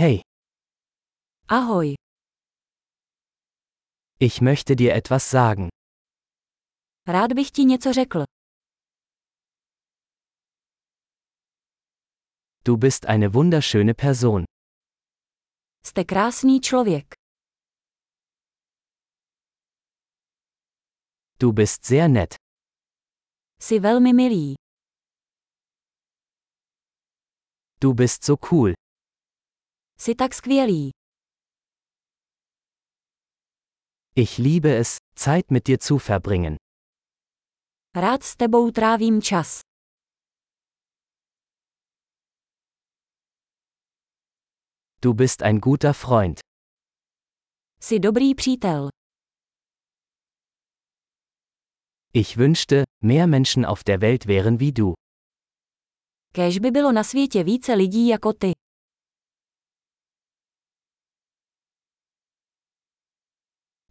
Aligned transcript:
Hey, 0.00 0.22
Ahoj, 1.46 1.94
ich 4.18 4.40
möchte 4.40 4.74
dir 4.76 4.94
etwas 4.94 5.30
sagen. 5.30 5.68
rád 7.08 7.32
bych 7.32 7.50
ti 7.50 7.64
něco 7.64 7.92
řekl. 7.92 8.24
Du 12.64 12.76
bist 12.76 13.06
eine 13.06 13.28
wunderschöne 13.28 13.94
Person. 13.94 14.44
Jste 15.86 16.04
krásný 16.04 16.60
člověk. 16.60 17.14
Du 21.38 21.52
bist 21.52 21.84
sehr 21.84 22.10
nett. 22.10 22.34
Jsi 23.62 23.80
velmi 23.80 24.12
milý. 24.12 24.54
Du 27.80 27.94
bist 27.94 28.24
so 28.24 28.48
cool. 28.50 28.74
Jsi 30.00 30.14
tak 30.14 30.34
skvělý. 30.34 30.90
Ich 34.16 34.38
liebe 34.38 34.78
es, 34.78 34.96
Zeit 35.14 35.50
mit 35.50 35.64
dir 35.66 35.78
zu 35.78 35.98
verbringen. 35.98 36.56
Rád 37.96 38.22
s 38.22 38.36
tebou 38.36 38.70
trávím 38.70 39.22
čas. 39.22 39.60
Du 45.02 45.14
bist 45.14 45.42
ein 45.42 45.58
guter 45.58 45.92
Freund. 45.92 46.38
Jsi 47.80 47.98
dobrý 47.98 48.34
přítel. 48.34 48.88
Ich 52.14 52.36
wünschte, 52.36 52.84
mehr 53.04 53.26
Menschen 53.26 53.66
auf 53.66 53.84
der 53.84 54.00
Welt 54.00 54.26
wären 54.26 54.56
wie 54.58 54.72
du. 54.72 54.94
Kéž 56.34 56.58
by 56.58 56.70
bylo 56.70 56.92
na 56.92 57.04
světě 57.04 57.44
více 57.44 57.74
lidí 57.74 58.08
jako 58.08 58.32
ty. 58.32 58.52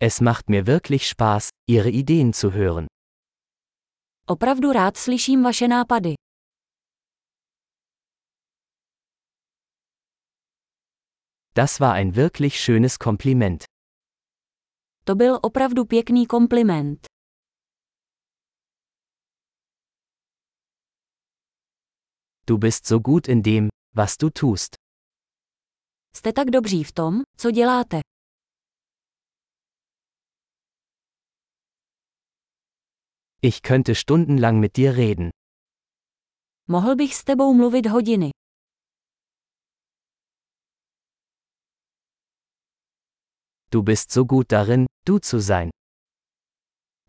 Es 0.00 0.20
macht 0.20 0.48
mir 0.48 0.66
wirklich 0.66 1.08
Spaß, 1.08 1.50
Ihre 1.68 1.90
Ideen 1.90 2.32
zu 2.32 2.52
hören. 2.52 2.86
Opravdu 4.28 4.72
rád 4.72 4.96
slyším 4.96 5.42
vaše 5.42 5.68
nápady. 5.68 6.14
Das 11.54 11.80
war 11.80 11.94
ein 11.94 12.14
wirklich 12.14 12.60
schönes 12.60 12.98
Kompliment. 12.98 13.64
To 15.04 15.14
byl 15.14 15.38
opravdu 15.42 15.84
pěkný 15.84 16.26
kompliment. 16.26 17.06
Du 22.46 22.58
bist 22.58 22.86
so 22.86 23.00
gut 23.00 23.28
in 23.28 23.42
dem, 23.42 23.68
was 23.96 24.16
du 24.16 24.30
tust. 24.30 24.74
Jste 26.16 26.32
tak 26.32 26.50
dobří 26.50 26.84
v 26.84 26.92
tom, 26.92 27.22
co 27.36 27.50
děláte. 27.50 28.00
Ich 33.40 33.62
könnte 33.62 33.94
stundenlang 33.94 34.58
mit 34.58 34.76
dir 34.76 34.96
reden. 34.96 35.30
Mohl 36.66 36.96
bych 36.96 37.14
s 37.16 37.24
tebou 37.24 37.54
mluvit 37.54 37.86
hodiny. 37.86 38.30
Du 43.70 43.82
bist 43.82 44.10
so 44.10 44.24
gut 44.24 44.50
darin, 44.52 44.86
du 45.06 45.18
zu 45.20 45.40
sein. 45.40 45.70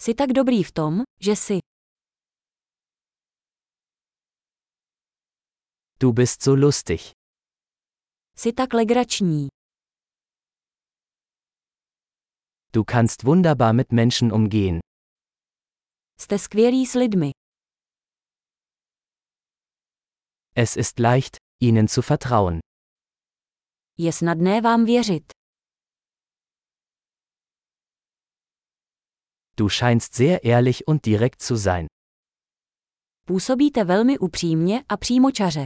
Jsi 0.00 0.14
tak 0.14 0.32
dobrý 0.32 0.64
v 0.64 0.72
tom, 0.72 1.02
že 1.20 1.36
jsi. 1.36 1.58
Du 6.00 6.12
bist 6.12 6.42
so 6.42 6.54
lustig. 6.54 7.00
Jsi 8.36 8.52
tak 8.52 8.72
legrační. 8.72 9.48
Du 12.72 12.84
kannst 12.84 13.24
wunderbar 13.24 13.74
mit 13.74 13.92
Menschen 13.92 14.32
umgehen. 14.32 14.80
Jste 16.20 16.38
skvělí 16.38 16.86
s 16.86 16.94
lidmi. 16.94 17.30
Es 20.56 20.76
ist 20.76 20.98
leicht, 20.98 21.36
ihnen 21.62 21.88
zu 21.88 22.00
vertrauen. 22.02 22.58
Je 23.98 24.12
snadné 24.12 24.60
vám 24.60 24.84
věřit. 24.84 25.32
Du 29.56 29.68
scheinst 29.68 30.14
sehr 30.14 30.46
ehrlich 30.46 30.82
und 30.86 31.04
direkt 31.04 31.42
zu 31.42 31.56
sein. 31.56 31.86
Působíte 33.26 33.84
velmi 33.84 34.18
upřímně 34.18 34.84
a 34.88 34.96
přímočaře. 34.96 35.64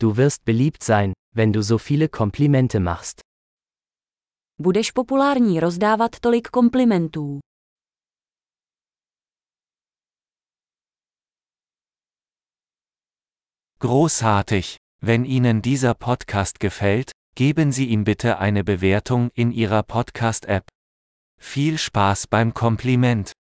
Du 0.00 0.12
wirst 0.12 0.42
beliebt 0.44 0.82
sein, 0.82 1.12
wenn 1.34 1.52
du 1.52 1.62
so 1.62 1.78
viele 1.78 2.08
Komplimente 2.08 2.80
machst. 2.80 3.31
Budeš 4.62 4.90
populární 4.90 5.60
rozdávat 5.60 6.20
tolik 6.20 6.48
komplimentů. 6.48 7.40
Großartig! 13.78 14.76
Wenn 15.00 15.24
Ihnen 15.24 15.62
dieser 15.62 15.94
Podcast 15.94 16.60
gefällt, 16.60 17.10
geben 17.34 17.72
Sie 17.72 17.86
ihm 17.86 18.04
bitte 18.04 18.38
eine 18.38 18.62
Bewertung 18.64 19.30
in 19.34 19.50
Ihrer 19.50 19.82
Podcast-App. 19.82 20.64
Viel 21.40 21.78
Spaß 21.78 22.26
beim 22.28 22.54
Kompliment! 22.54 23.32